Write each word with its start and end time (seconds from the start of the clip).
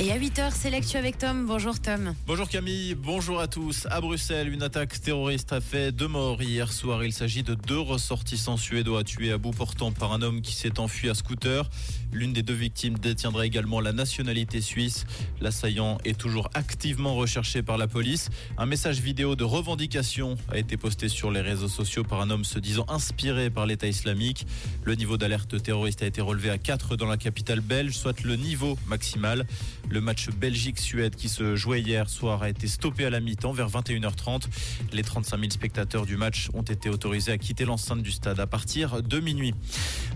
Et 0.00 0.12
à 0.12 0.16
8h, 0.16 0.52
c'est 0.54 0.70
l'actu 0.70 0.96
avec 0.96 1.18
Tom. 1.18 1.44
Bonjour 1.46 1.80
Tom. 1.80 2.14
Bonjour 2.24 2.48
Camille, 2.48 2.94
bonjour 2.94 3.40
à 3.40 3.48
tous. 3.48 3.88
À 3.90 4.00
Bruxelles, 4.00 4.48
une 4.48 4.62
attaque 4.62 5.00
terroriste 5.00 5.52
a 5.52 5.60
fait 5.60 5.90
deux 5.90 6.06
morts 6.06 6.40
hier 6.40 6.72
soir. 6.72 7.02
Il 7.02 7.12
s'agit 7.12 7.42
de 7.42 7.54
deux 7.54 7.80
ressortissants 7.80 8.56
suédois 8.56 9.02
tués 9.02 9.32
à 9.32 9.38
bout 9.38 9.50
portant 9.50 9.90
par 9.90 10.12
un 10.12 10.22
homme 10.22 10.40
qui 10.40 10.54
s'est 10.54 10.78
enfui 10.78 11.10
à 11.10 11.14
scooter. 11.14 11.68
L'une 12.12 12.32
des 12.32 12.44
deux 12.44 12.54
victimes 12.54 12.96
détiendra 12.96 13.44
également 13.44 13.80
la 13.80 13.92
nationalité 13.92 14.60
suisse. 14.60 15.04
L'assaillant 15.40 15.98
est 16.04 16.16
toujours 16.16 16.48
activement 16.54 17.16
recherché 17.16 17.64
par 17.64 17.76
la 17.76 17.88
police. 17.88 18.30
Un 18.56 18.66
message 18.66 19.00
vidéo 19.00 19.34
de 19.34 19.42
revendication 19.42 20.36
a 20.48 20.58
été 20.58 20.76
posté 20.76 21.08
sur 21.08 21.32
les 21.32 21.40
réseaux 21.40 21.68
sociaux 21.68 22.04
par 22.04 22.20
un 22.20 22.30
homme 22.30 22.44
se 22.44 22.60
disant 22.60 22.86
inspiré 22.88 23.50
par 23.50 23.66
l'État 23.66 23.88
islamique. 23.88 24.46
Le 24.84 24.94
niveau 24.94 25.16
d'alerte 25.16 25.60
terroriste 25.60 26.04
a 26.04 26.06
été 26.06 26.20
relevé 26.20 26.50
à 26.50 26.58
4 26.58 26.94
dans 26.94 27.06
la 27.06 27.16
capitale 27.16 27.60
belge, 27.60 27.94
soit 27.94 28.22
le 28.22 28.36
niveau 28.36 28.78
maximal. 28.86 29.44
Le 29.90 30.00
match 30.00 30.28
Belgique-Suède 30.28 31.16
qui 31.16 31.28
se 31.28 31.56
jouait 31.56 31.80
hier 31.80 32.10
soir 32.10 32.42
a 32.42 32.50
été 32.50 32.66
stoppé 32.66 33.06
à 33.06 33.10
la 33.10 33.20
mi-temps 33.20 33.52
vers 33.52 33.70
21h30. 33.70 34.44
Les 34.92 35.02
35 35.02 35.38
000 35.38 35.50
spectateurs 35.50 36.04
du 36.04 36.16
match 36.16 36.50
ont 36.52 36.62
été 36.62 36.90
autorisés 36.90 37.32
à 37.32 37.38
quitter 37.38 37.64
l'enceinte 37.64 38.02
du 38.02 38.12
stade 38.12 38.38
à 38.38 38.46
partir 38.46 39.02
de 39.02 39.20
minuit. 39.20 39.54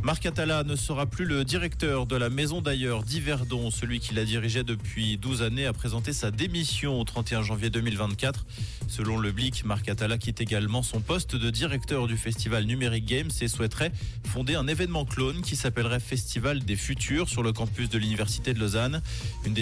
Marc 0.02 0.26
Atala 0.26 0.64
ne 0.64 0.76
sera 0.76 1.06
plus 1.06 1.24
le 1.24 1.44
directeur 1.44 2.06
de 2.06 2.16
la 2.16 2.28
maison 2.28 2.60
d'ailleurs 2.60 3.02
d'Yverdon. 3.02 3.70
Celui 3.70 4.00
qui 4.00 4.14
la 4.14 4.24
dirigeait 4.24 4.64
depuis 4.64 5.16
12 5.16 5.42
années 5.42 5.66
a 5.66 5.72
présenté 5.72 6.12
sa 6.12 6.30
démission 6.30 7.00
au 7.00 7.04
31 7.04 7.42
janvier 7.42 7.70
2024. 7.70 8.44
Selon 8.88 9.16
le 9.16 9.32
Blick, 9.32 9.64
Marc 9.64 9.88
Atala 9.88 10.18
quitte 10.18 10.40
également 10.40 10.82
son 10.82 11.00
poste 11.00 11.34
de 11.34 11.50
directeur 11.50 12.08
du 12.08 12.16
festival 12.16 12.64
Numérique 12.64 13.06
Games 13.06 13.30
et 13.40 13.48
souhaiterait 13.48 13.92
fonder 14.24 14.54
un 14.54 14.66
événement 14.66 15.04
clone 15.04 15.40
qui 15.40 15.56
s'appellerait 15.56 16.00
Festival 16.00 16.64
des 16.64 16.76
Futurs 16.76 17.28
sur 17.28 17.42
le 17.42 17.52
campus 17.52 17.88
de 17.88 17.96
l'Université 17.96 18.52
de 18.52 18.58
Lausanne. 18.58 19.00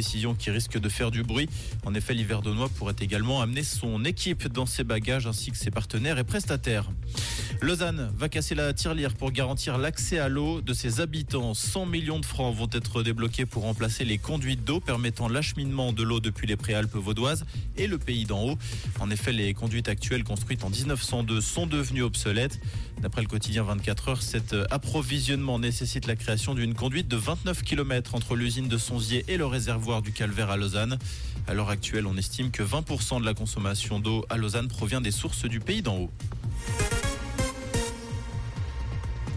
Décision 0.01 0.35
qui 0.35 0.51
risque 0.51 0.79
de 0.79 0.89
faire 0.89 1.11
du 1.11 1.23
bruit. 1.23 1.49
En 1.85 1.95
effet, 1.95 2.15
l'Hiverdonnois 2.15 2.71
pourrait 2.71 2.97
également 3.01 3.43
amener 3.43 3.63
son 3.63 4.03
équipe 4.07 4.49
dans 4.49 4.65
ses 4.65 4.83
bagages 4.83 5.27
ainsi 5.27 5.51
que 5.51 5.59
ses 5.59 5.71
partenaires 5.71 6.19
et 6.19 6.25
prestataires. 6.25 6.89
Lausanne 7.63 8.11
va 8.17 8.31
casser 8.31 8.55
la 8.55 8.73
tirelire 8.73 9.13
pour 9.13 9.33
garantir 9.33 9.77
l'accès 9.77 10.19
à 10.19 10.31
l'eau 10.31 10.63
de 10.63 10.73
ses 10.73 11.03
habitants. 11.03 11.53
100 11.53 11.85
millions 11.85 12.19
de 12.19 12.25
francs 12.25 12.57
vont 12.57 12.69
être 12.73 13.03
débloqués 13.03 13.45
pour 13.45 13.65
remplacer 13.65 14.07
les 14.07 14.17
conduites 14.17 14.65
d'eau 14.65 14.81
permettant 14.81 15.29
l'acheminement 15.29 15.93
de 15.93 16.03
l'eau 16.03 16.21
depuis 16.21 16.47
les 16.47 16.57
préalpes 16.57 16.97
vaudoises 16.97 17.45
et 17.77 17.87
le 17.87 17.99
pays 17.99 18.25
d'en 18.25 18.45
haut. 18.45 18.59
En 18.99 19.11
effet, 19.11 19.33
les 19.33 19.53
conduites 19.53 19.91
actuelles 19.91 20.25
construites 20.25 20.65
en 20.65 20.71
1902 20.71 21.43
sont 21.43 21.67
devenues 21.67 22.03
obsolètes. 22.03 22.59
D'après 23.03 23.21
le 23.21 23.29
quotidien 23.29 23.63
24 23.63 24.09
heures, 24.09 24.23
cet 24.23 24.57
approvisionnement 24.71 25.59
nécessite 25.59 26.07
la 26.07 26.17
création 26.17 26.55
d'une 26.55 26.73
conduite 26.73 27.09
de 27.09 27.17
29 27.17 27.63
km 27.63 28.15
entre 28.15 28.37
l'usine 28.37 28.69
de 28.69 28.79
Sonzier 28.79 29.27
et 29.29 29.37
le 29.37 29.45
réservoir 29.45 30.01
du 30.01 30.13
Calvaire 30.13 30.49
à 30.49 30.57
Lausanne. 30.57 30.99
À 31.47 31.53
l'heure 31.53 31.69
actuelle, 31.69 32.07
on 32.07 32.17
estime 32.17 32.51
que 32.51 32.63
20% 32.63 33.21
de 33.21 33.27
la 33.27 33.35
consommation 33.35 34.01
d'eau 34.01 34.25
à 34.31 34.39
Lausanne 34.39 34.69
provient 34.69 35.03
des 35.03 35.11
sources 35.11 35.45
du 35.45 35.61
pays 35.61 35.83
d'en 35.83 35.99
haut. 35.99 36.11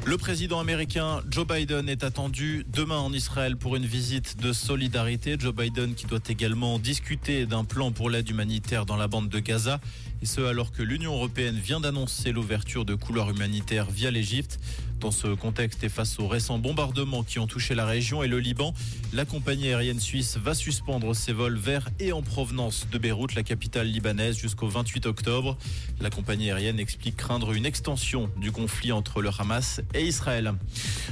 Le 0.06 0.18
président 0.18 0.60
américain 0.60 1.22
Joe 1.30 1.48
Biden 1.48 1.88
est 1.88 2.04
attendu 2.04 2.66
demain 2.68 2.98
en 2.98 3.14
Israël 3.14 3.56
pour 3.56 3.78
une 3.78 3.86
visite 3.86 4.38
de 4.38 4.52
solidarité. 4.52 5.38
Joe 5.40 5.56
Biden 5.56 5.96
qui 5.96 6.08
doit 6.08 6.20
également 6.28 6.78
discuter 6.78 7.46
d'un 7.46 7.64
plan 7.64 7.94
pour 7.94 8.10
l'aide 8.10 8.30
humanitaire 8.30 8.86
dans 8.86 8.98
la 8.98 9.08
bande 9.08 9.30
de 9.30 9.40
Gaza. 9.40 9.80
Et 10.22 10.26
ce 10.26 10.42
alors 10.42 10.74
que 10.74 10.84
l'Union 10.84 11.14
européenne 11.14 11.56
vient 11.56 11.80
d'annoncer 11.80 12.34
l'ouverture 12.34 12.84
de 12.84 12.96
couloirs 12.96 13.30
humanitaires 13.30 13.90
via 13.90 14.12
l'Égypte. 14.12 14.60
Dans 15.04 15.12
ce 15.12 15.28
contexte 15.28 15.84
et 15.84 15.90
face 15.90 16.18
aux 16.18 16.30
récents 16.30 16.60
bombardements 16.60 17.24
qui 17.24 17.38
ont 17.38 17.46
touché 17.46 17.76
la 17.76 17.86
région 17.86 18.24
et 18.24 18.30
le 18.30 18.40
Liban, 18.40 18.74
la 19.12 19.26
compagnie 19.26 19.68
aérienne 19.68 20.00
suisse 20.00 20.38
va 20.38 20.54
suspendre 20.54 21.14
ses 21.14 21.34
vols 21.34 21.58
vers 21.58 21.90
et 22.00 22.14
en 22.14 22.22
provenance 22.22 22.88
de 22.90 22.98
Beyrouth, 22.98 23.36
la 23.36 23.44
capitale 23.44 23.88
libanaise, 23.88 24.38
jusqu'au 24.38 24.70
28 24.70 25.06
octobre. 25.06 25.58
La 26.00 26.10
compagnie 26.10 26.52
aérienne 26.52 26.80
explique 26.80 27.18
craindre 27.18 27.52
une 27.52 27.66
extension 27.66 28.30
du 28.38 28.54
conflit 28.54 28.94
entre 28.94 29.22
le 29.22 29.30
Hamas 29.38 29.82
et 29.94 30.06
Israël. 30.06 30.54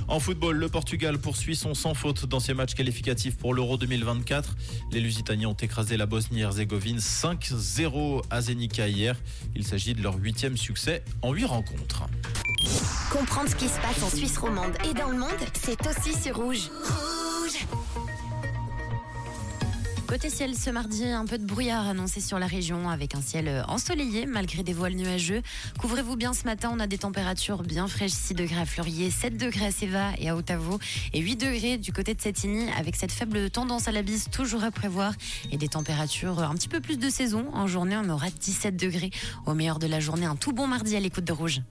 En 0.07 0.22
football, 0.22 0.56
le 0.56 0.69
Portugal 0.69 1.18
poursuit 1.18 1.57
son 1.57 1.74
sans 1.74 1.94
faute 1.94 2.25
dans 2.28 2.40
ses 2.40 2.53
matchs 2.53 2.75
qualificatifs 2.75 3.35
pour 3.35 3.53
l'Euro 3.53 3.75
2024. 3.75 4.56
Les 4.94 5.01
Lusitaniens 5.01 5.50
ont 5.50 5.53
écrasé 5.53 5.97
la 5.97 6.06
Bosnie-Herzégovine 6.06 7.00
5-0 7.00 8.24
à 8.30 8.40
Zenica 8.40 8.88
hier. 8.88 9.18
Il 9.53 9.66
s'agit 9.66 9.96
de 9.96 10.01
leur 10.01 10.16
huitième 10.16 10.56
succès 10.56 11.03
en 11.22 11.34
huit 11.34 11.44
rencontres. 11.44 12.06
Comprendre 13.12 13.50
ce 13.50 13.56
qui 13.56 13.68
se 13.68 13.78
passe 13.82 14.02
en 14.04 14.10
Suisse 14.10 14.38
romande 14.38 14.72
et 14.90 14.94
dans 14.94 15.10
le 15.10 15.18
monde, 15.18 15.30
c'est 15.62 15.86
aussi 15.86 16.18
sur 16.18 16.38
Rouge. 16.38 16.70
Rouge 16.80 17.68
Côté 20.08 20.30
ciel, 20.30 20.56
ce 20.56 20.70
mardi, 20.70 21.06
un 21.06 21.26
peu 21.26 21.38
de 21.38 21.46
brouillard 21.46 21.88
annoncé 21.88 22.22
sur 22.22 22.40
la 22.40 22.48
région 22.48 22.90
avec 22.90 23.14
un 23.14 23.22
ciel 23.22 23.66
ensoleillé 23.68 24.26
malgré 24.26 24.64
des 24.64 24.72
voiles 24.72 24.96
nuageux. 24.96 25.42
Couvrez-vous 25.80 26.16
bien 26.16 26.34
ce 26.34 26.46
matin, 26.46 26.72
on 26.74 26.80
a 26.80 26.88
des 26.88 27.00
températures 27.00 27.64
bien 27.64 27.88
fraîches, 27.90 28.12
6 28.12 28.34
degrés 28.34 28.62
à 28.62 28.66
Fleurier, 28.66 29.12
7 29.12 29.36
degrés 29.36 29.66
à 29.66 29.72
Séva 29.72 30.12
et 30.18 30.30
à 30.30 30.36
Ottavo 30.38 30.80
et 31.12 31.20
8 31.20 31.36
degrés 31.36 31.78
du 31.78 31.92
côté 31.92 32.14
de 32.14 32.22
Sétigny 32.22 32.70
avec 32.78 32.96
cette 32.96 33.12
faible 33.12 33.50
tendance 33.50 33.90
à 33.90 33.92
la 33.92 34.04
bise 34.04 34.30
toujours 34.32 34.64
à 34.64 34.72
prévoir 34.72 35.14
et 35.52 35.58
des 35.58 35.68
températures 35.68 36.40
un 36.40 36.56
petit 36.56 36.70
peu 36.70 36.80
plus 36.80 36.98
de 36.98 37.10
saison. 37.10 37.48
En 37.54 37.68
journée, 37.68 37.98
on 37.98 38.10
aura 38.10 38.30
17 38.30 38.78
degrés. 38.78 39.12
Au 39.46 39.54
meilleur 39.54 39.80
de 39.80 39.88
la 39.88 40.00
journée, 40.00 40.26
un 40.26 40.38
tout 40.38 40.54
bon 40.54 40.68
mardi 40.68 40.96
à 40.96 41.02
l'écoute 41.02 41.26
de 41.26 41.34
Rouge. 41.34 41.62